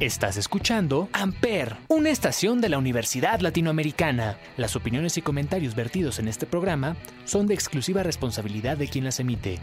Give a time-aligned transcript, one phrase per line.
[0.00, 4.36] Estás escuchando Amper, una estación de la Universidad Latinoamericana.
[4.58, 9.20] Las opiniones y comentarios vertidos en este programa son de exclusiva responsabilidad de quien las
[9.20, 9.58] emite.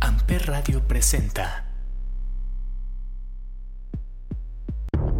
[0.00, 1.72] Amper Radio presenta.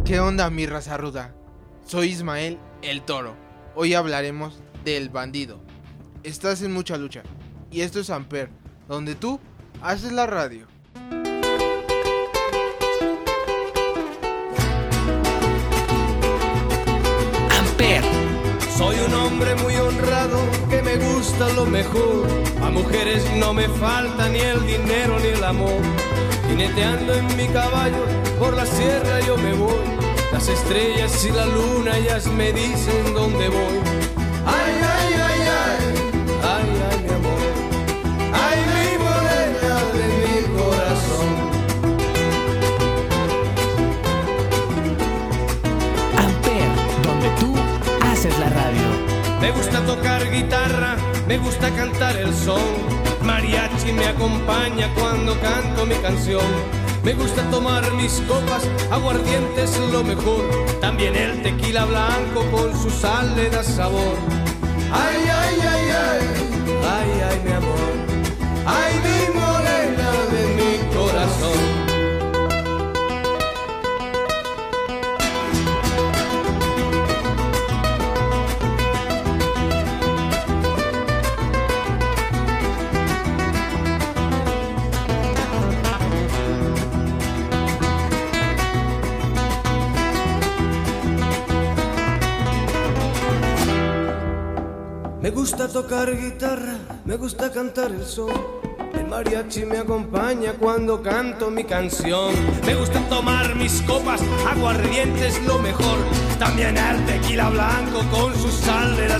[0.03, 1.33] ¿Qué onda mi raza ruda?
[1.85, 3.33] Soy Ismael el Toro.
[3.75, 5.61] Hoy hablaremos del bandido.
[6.23, 7.23] Estás en mucha lucha.
[7.71, 8.49] Y esto es Amper,
[8.89, 9.39] donde tú
[9.81, 10.67] haces la radio.
[21.37, 22.27] Gusta lo mejor.
[22.63, 25.81] A mujeres no me falta ni el dinero ni el amor.
[26.47, 28.05] Jineteando en mi caballo
[28.39, 29.85] por la sierra yo me voy.
[30.31, 33.77] Las estrellas y la luna ellas me dicen dónde voy.
[34.45, 35.79] Ay, ay, ay, ay,
[36.53, 37.41] ay, ay, mi amor.
[38.33, 41.29] Ay, mi morena de mi corazón.
[46.17, 46.69] Amper,
[47.03, 47.53] donde tú
[48.05, 48.66] haces la radio.
[49.39, 52.61] Me gusta tocar guitarra, me gusta cantar el son.
[53.21, 56.45] Mariachi me acompaña cuando canto mi canción.
[57.03, 60.43] Me gusta tomar mis copas, aguardiente es lo mejor.
[60.81, 64.17] También el tequila blanco con su sal le da sabor.
[64.91, 66.21] Ay, ay, ay, ay,
[66.93, 67.93] ay, ay, mi amor.
[68.65, 69.16] Ay, mi
[95.49, 98.29] gusta tocar guitarra, me gusta cantar el son.
[98.93, 102.33] El mariachi me acompaña cuando canto mi canción.
[102.65, 105.99] Me gusta tomar mis copas, aguardiente es lo mejor.
[106.37, 109.19] También el tequila blanco con su sal le da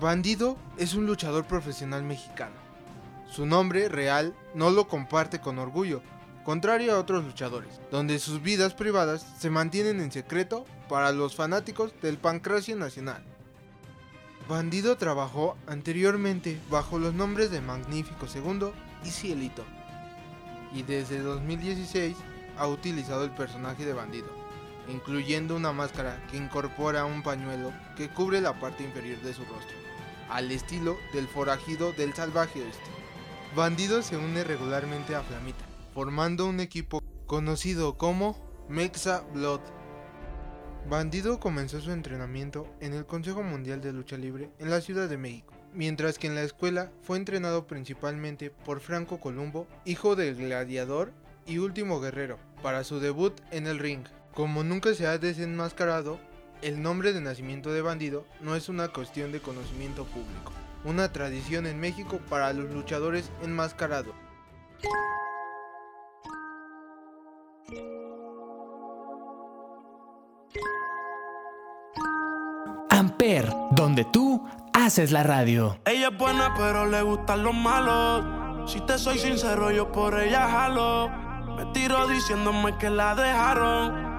[0.00, 2.54] Bandido es un luchador profesional mexicano.
[3.30, 6.02] Su nombre real no lo comparte con orgullo,
[6.44, 11.92] contrario a otros luchadores, donde sus vidas privadas se mantienen en secreto para los fanáticos
[12.00, 13.22] del Pancracio Nacional.
[14.48, 18.70] Bandido trabajó anteriormente bajo los nombres de Magnífico II
[19.04, 19.64] y Cielito,
[20.72, 22.16] y desde 2016
[22.56, 24.28] ha utilizado el personaje de Bandido,
[24.88, 29.76] incluyendo una máscara que incorpora un pañuelo que cubre la parte inferior de su rostro,
[30.30, 32.90] al estilo del forajido del salvaje oeste.
[33.54, 35.64] Bandido se une regularmente a Flamita,
[35.94, 38.36] formando un equipo conocido como
[38.68, 39.60] Mexa Blood.
[40.88, 45.16] Bandido comenzó su entrenamiento en el Consejo Mundial de Lucha Libre en la Ciudad de
[45.16, 51.12] México, mientras que en la escuela fue entrenado principalmente por Franco Columbo, hijo del gladiador
[51.46, 54.04] y último guerrero, para su debut en el ring.
[54.36, 56.20] Como nunca se ha desenmascarado,
[56.60, 60.52] el nombre de nacimiento de Bandido no es una cuestión de conocimiento público,
[60.84, 64.14] una tradición en México para los luchadores enmascarados.
[72.90, 75.78] Amper, donde tú haces la radio.
[75.86, 78.70] Ella es buena, pero le gustan los malos.
[78.70, 81.08] Si te soy sincero, yo por ella jalo.
[81.56, 84.05] Me tiro diciéndome que la dejaron.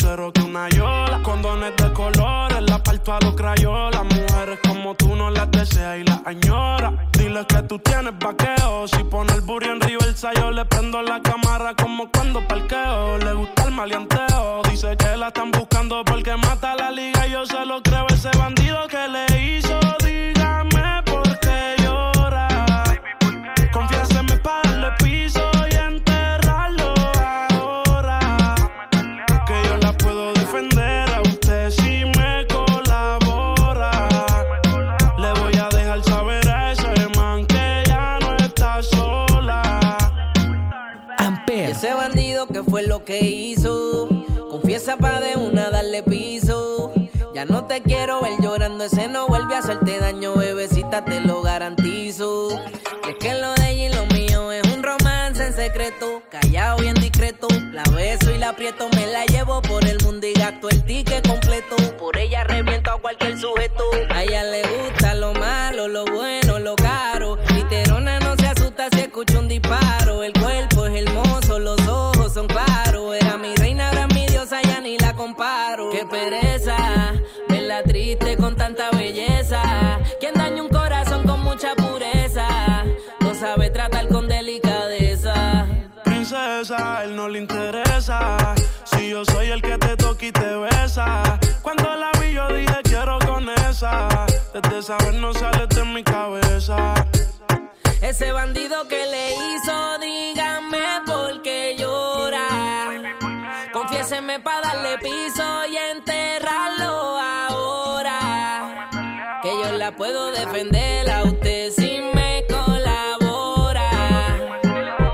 [0.00, 1.20] cero que una yola.
[1.22, 4.04] Condones de colores, la parto a los crayolas.
[4.04, 8.88] Mujeres como tú no las deseas y las añora Diles que tú tienes vaqueo.
[8.88, 13.18] Si pone el burro en reversa, yo le prendo la cámara como cuando parqueo.
[13.18, 14.62] Le gusta el maleanteo.
[14.70, 17.26] Dice que la están buscando porque mata la liga.
[17.26, 18.59] Yo se lo creo, ese bandero
[46.02, 46.92] piso.
[47.34, 51.42] Ya no te quiero ver llorando, ese no vuelve a hacerte daño, bebecita, te lo
[51.42, 52.50] garantizo.
[53.08, 56.88] Es que lo de ella y lo mío es un romance en secreto, callado y
[56.88, 57.48] en discreto.
[57.72, 61.26] La beso y la aprieto, me la llevo por el mundo y gasto el ticket
[61.26, 61.76] completo.
[61.98, 63.84] Por ella reviento a cualquier sujeto.
[64.10, 64.62] A ella le
[75.88, 76.76] Qué pereza,
[77.48, 79.62] verla triste con tanta belleza.
[80.20, 82.84] Quien daña un corazón con mucha pureza,
[83.20, 85.66] no sabe tratar con delicadeza.
[86.04, 88.54] Princesa, él no le interesa.
[88.84, 91.38] Si yo soy el que te toca y te besa.
[91.62, 94.26] Cuando la vi, yo dije quiero con esa.
[94.52, 96.94] Desde saber no sale de mi cabeza.
[98.02, 102.49] Ese bandido que le hizo, dígame por qué llora.
[104.10, 108.88] Confiéseme pa' darle piso y enterrarlo ahora.
[109.40, 113.88] Que yo la puedo defender a usted si me colabora.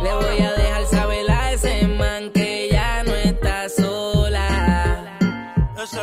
[0.01, 5.19] Le voy a dejar saber a ese man que ya no está sola.
[5.77, 6.03] Ese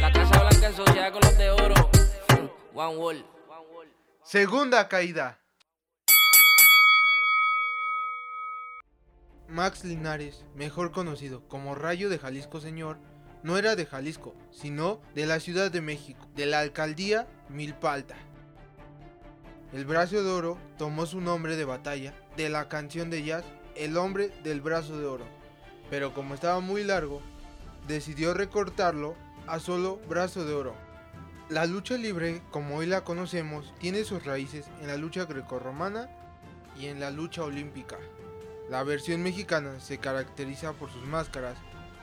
[0.00, 1.74] La Casa Blanca en sociedad con los de oro.
[2.74, 3.24] One.
[4.24, 5.38] Segunda caída.
[9.46, 12.98] Max Linares, mejor conocido como Rayo de Jalisco Señor,
[13.44, 18.16] no era de Jalisco, sino de la Ciudad de México, de la alcaldía Milpa Alta.
[19.72, 23.44] El brazo de oro tomó su nombre de batalla de la canción de jazz
[23.76, 25.26] El hombre del brazo de oro,
[25.90, 27.22] pero como estaba muy largo,
[27.86, 29.14] decidió recortarlo
[29.46, 30.74] a solo brazo de oro.
[31.48, 36.08] La lucha libre, como hoy la conocemos, tiene sus raíces en la lucha grecorromana
[36.78, 37.96] y en la lucha olímpica.
[38.68, 41.56] La versión mexicana se caracteriza por sus máscaras,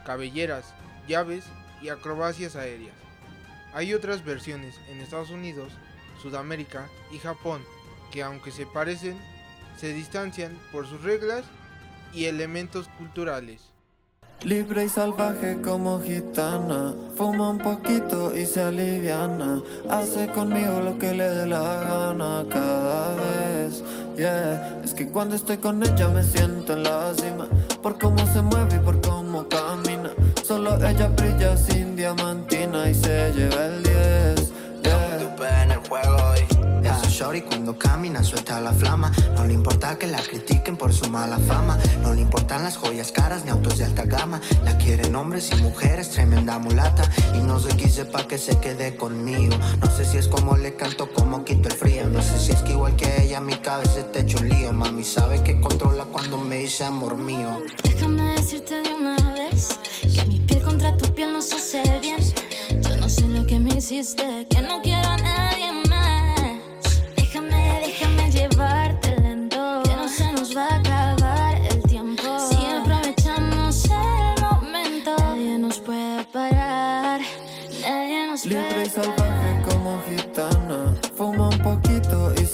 [0.06, 0.74] cabelleras,
[1.08, 1.44] llaves
[1.82, 2.96] y acrobacias aéreas.
[3.74, 5.74] Hay otras versiones en Estados Unidos,
[6.22, 7.62] Sudamérica y Japón
[8.14, 9.20] que aunque se parecen,
[9.76, 11.44] se distancian por sus reglas
[12.14, 13.73] y elementos culturales.
[14.44, 21.14] Libre y salvaje como gitana, fuma un poquito y se aliviana, hace conmigo lo que
[21.14, 23.82] le dé la gana cada vez,
[24.18, 24.82] yeah.
[24.84, 27.48] Es que cuando estoy con ella me siento en la cima,
[27.82, 30.12] por cómo se mueve y por cómo camina,
[30.44, 33.83] solo ella brilla sin diamantina y se lleva el
[37.34, 39.12] shorty cuando camina suelta la flama.
[39.36, 41.78] No le importa que la critiquen por su mala fama.
[42.02, 44.40] No le importan las joyas caras ni autos de alta gama.
[44.64, 47.04] La quieren hombres y mujeres, tremenda mulata.
[47.36, 49.56] Y no sé qué hice pa' que se quede conmigo.
[49.82, 52.08] No sé si es como le canto, como quito el frío.
[52.10, 54.74] No sé si es que igual que ella mi cabeza está hecho un lío.
[54.74, 57.62] Mami sabe que controla cuando me dice amor mío.
[57.84, 62.18] Déjame decirte de una vez que mi piel contra tu piel nos hace bien.
[62.82, 65.53] Yo no sé lo que me hiciste, que no quiero a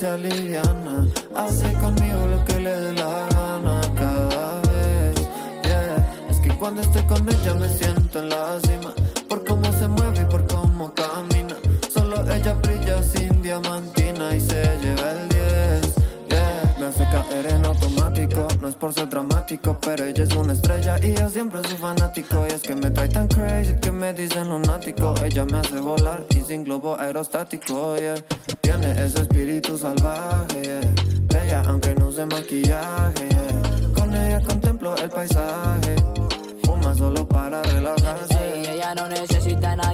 [0.10, 5.16] se aliviana, hace conmigo lo que le dé la gana cada vez,
[5.63, 6.28] yeah.
[6.30, 8.94] Es que cuando estoy con ella me siento en la cima,
[9.28, 11.56] por cómo se mueve y por cómo camina,
[11.94, 15.96] solo ella brilla sin diamantina y se lleva el 10,
[16.30, 16.75] yeah.
[16.80, 20.98] Me hace caer en automático, no es por ser dramático, pero ella es una estrella
[21.04, 22.46] y yo siempre soy fanático.
[22.50, 25.13] Y es que me trae tan crazy que me dicen lunático.
[25.24, 28.16] Ella me hace volar y sin globo aerostático, yeah.
[28.62, 29.25] Tiene ese
[29.60, 30.82] espíritu salvaje.
[31.28, 33.09] Bella aunque no use maquillaje,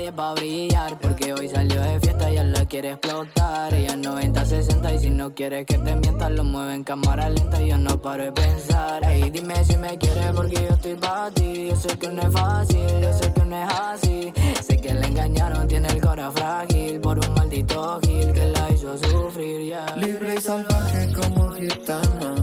[0.06, 1.00] necesita a nadie para brillar.
[1.00, 3.74] Porque hoy salió de fiesta y la quiere explotar.
[3.74, 7.62] Ella es 90-60 y si no quieres que te mientas, lo mueve en cámara lenta
[7.62, 9.04] y yo no paro de pensar.
[9.06, 11.68] Ey, dime si me quieres porque yo estoy para ti.
[11.70, 14.34] Yo sé que no es fácil, yo sé que no es así.
[14.62, 18.98] Sé que le engañaron, tiene el corazón frágil por un maldito gil que la hizo
[18.98, 19.96] sufrir ya.
[19.96, 22.35] Libre y salvaje como gitana,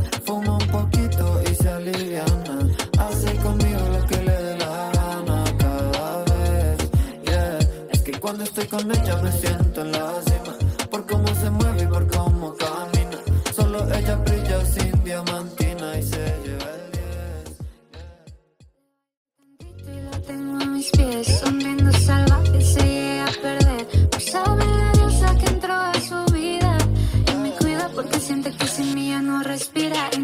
[29.63, 30.22] respirar.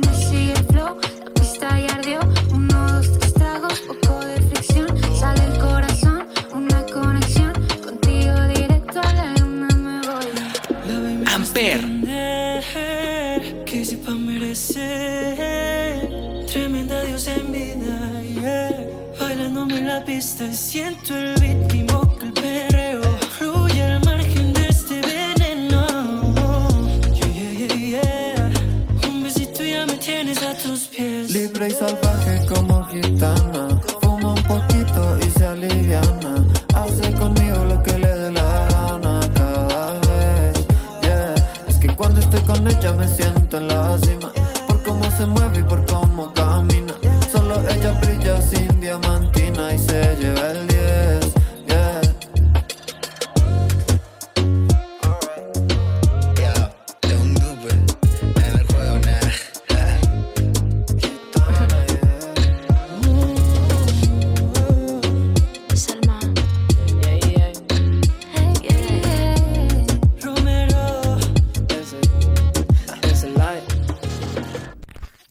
[30.97, 33.81] Libre y salvaje como gitana.
[34.01, 36.47] Fuma un poquito y se aliviana.
[36.75, 40.67] Hace conmigo lo que le dé la gana cada vez.
[41.03, 41.35] Yeah.
[41.69, 44.33] Es que cuando estoy con ella me siento en la cima.
[44.67, 46.08] Por cómo se mueve y por cómo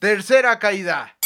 [0.08, 1.18] Tercera caída.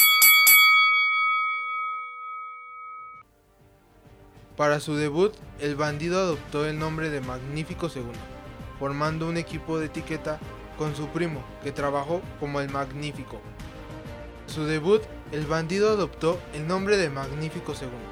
[4.58, 8.18] Para su debut, el bandido adoptó el nombre de Magnífico Segundo,
[8.80, 10.40] formando un equipo de etiqueta
[10.80, 13.40] con su primo, que trabajó como el Magnífico.
[14.48, 18.10] Su debut, el bandido adoptó el nombre de Magnífico Segundo,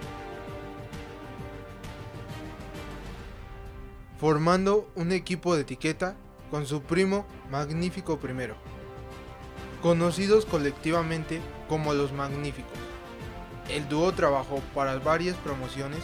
[4.20, 6.16] formando un equipo de etiqueta
[6.52, 8.56] con su primo Magnífico Primero,
[9.82, 12.78] conocidos colectivamente como los Magníficos.
[13.70, 16.00] El dúo trabajó para varias promociones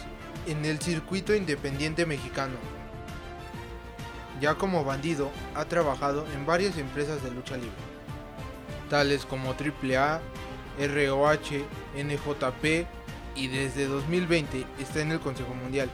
[0.46, 2.54] en el circuito independiente mexicano.
[4.40, 7.72] Ya como bandido, ha trabajado en varias empresas de lucha libre,
[8.88, 10.20] tales como AAA,
[10.78, 11.64] ROH,
[11.96, 12.86] NJP
[13.34, 15.90] y desde 2020 está en el Consejo Mundial.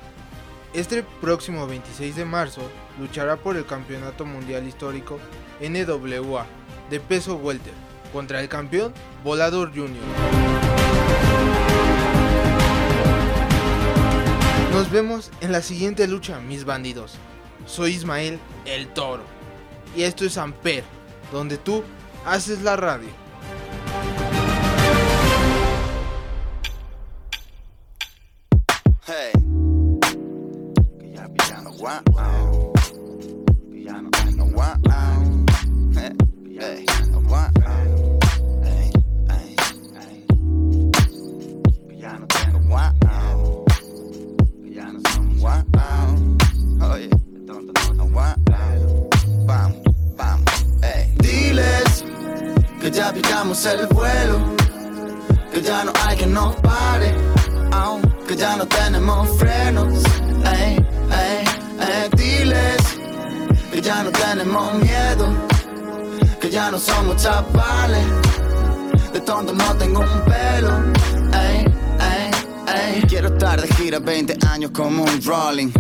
[0.75, 2.63] Este próximo 26 de marzo
[2.99, 5.19] luchará por el Campeonato Mundial Histórico
[5.61, 6.47] NWA
[6.93, 7.73] de peso welter
[8.13, 8.93] contra el campeón
[9.25, 10.05] Volador Junior.
[14.73, 17.15] Nos vemos en la siguiente lucha, mis bandidos.
[17.65, 19.23] Soy Ismael el Toro.
[19.97, 20.85] Y esto es Amper,
[21.33, 21.83] donde tú
[22.27, 23.09] haces la radio.
[29.07, 29.33] Hey.
[63.83, 65.27] Que ya no tenemos miedo.
[66.41, 68.05] Que ya no somos chavales.
[69.13, 71.22] De tonto no tengo un pelo.
[73.09, 75.71] Quiero estar de gira 20 años como un rolling.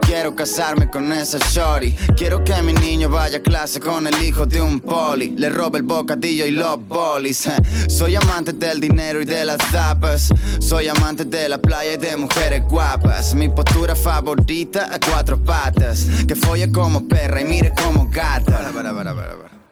[0.00, 1.92] Quiero casarme con esa shorty.
[2.16, 5.34] Quiero que mi niño vaya a clase con el hijo de un poli.
[5.36, 7.46] Le robe el bocadillo y los bolis.
[7.46, 7.56] eh.
[7.88, 10.32] Soy amante del dinero y de las tapas.
[10.60, 13.34] Soy amante de la playa y de mujeres guapas.
[13.34, 16.06] Mi postura favorita a cuatro patas.
[16.26, 18.70] Que folle como perra y mire como gata.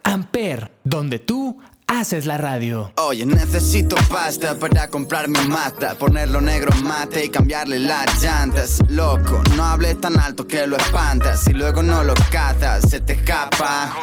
[0.05, 1.59] Amper, donde tú
[2.01, 2.93] haces la radio.
[2.97, 8.79] Oye, necesito pasta para comprarme un Mazda, ponerlo negro mate y cambiarle las llantas.
[8.89, 13.15] Loco, no hables tan alto que lo espantas y luego no lo cazas, se te
[13.15, 13.95] escapa.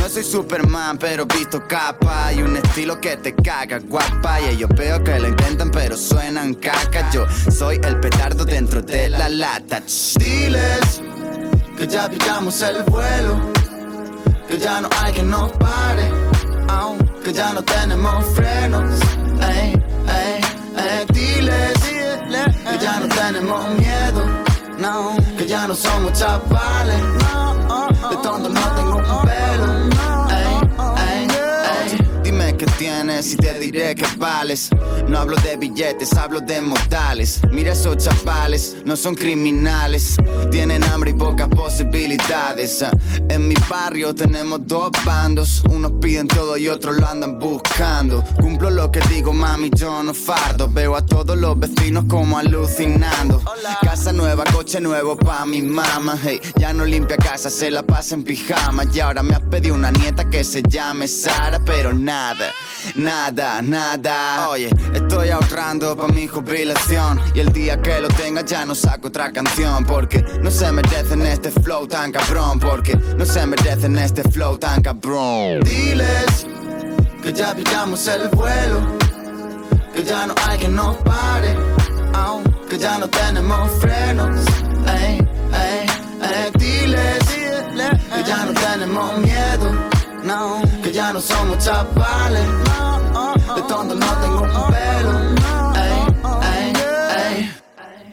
[0.00, 4.40] No soy Superman, pero visto capa y un estilo que te caga, guapa.
[4.40, 7.10] Y ellos veo que lo intentan, pero suenan caca.
[7.10, 9.82] Yo soy el petardo dentro de la lata.
[10.18, 11.02] Diles
[11.76, 13.52] que ya pillamos el vuelo,
[14.48, 16.10] que ya no hay que nos pare,
[17.24, 19.00] que ya no tenemos frenos.
[19.40, 19.72] Ey,
[20.20, 20.40] ey,
[20.76, 21.78] ey, diles
[22.70, 24.22] que ya no tenemos miedo,
[24.78, 27.02] no, que ya no somos chavales,
[28.10, 29.55] de tonto no tengo un pelo.
[32.66, 34.70] Qué tienes y te diré que vales.
[35.08, 37.40] No hablo de billetes, hablo de modales.
[37.52, 40.16] Mira esos chavales, no son criminales.
[40.50, 42.84] Tienen hambre y pocas posibilidades.
[43.28, 45.62] En mi barrio tenemos dos bandos.
[45.70, 48.24] Unos piden todo y otros lo andan buscando.
[48.40, 50.68] Cumplo lo que digo, mami, yo no fardo.
[50.68, 53.42] Veo a todos los vecinos como alucinando.
[53.82, 56.18] Casa nueva, coche nuevo pa' mi mamá.
[56.22, 58.84] Hey, ya no limpia casa, se la pasa en pijama.
[58.92, 62.52] Y ahora me has pedido una nieta que se llame Sara, pero nada,
[62.94, 64.48] nada, nada.
[64.48, 67.20] Oye, estoy ahorrando pa' mi jubilación.
[67.34, 69.84] Y el día que lo tenga ya no saco otra canción.
[69.84, 72.58] Porque no se merecen este flow tan cabrón.
[72.60, 75.60] Porque no se merecen este flow tan cabrón.
[75.60, 76.46] Diles
[77.26, 78.78] que ya pillamos el vuelo,
[79.92, 81.56] que ya no hay que nos pare,
[82.14, 84.46] au, que ya no tenemos frenos.
[84.86, 85.18] Ey,
[85.52, 85.86] ey,
[86.22, 87.24] ey, diles
[88.14, 89.72] que ya no tenemos miedo,
[90.22, 90.62] no,
[90.96, 92.48] ya no somos chavales,
[93.54, 95.12] de tonto no tengo un pelo.
[95.74, 95.92] Ey,
[96.42, 96.72] ey,
[97.18, 97.56] ey.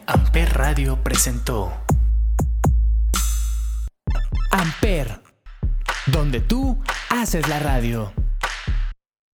[0.06, 1.72] Amper Radio presentó
[4.50, 5.22] Amper,
[6.08, 8.12] donde tú haces la radio.